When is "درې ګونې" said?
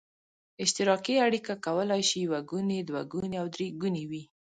3.55-4.03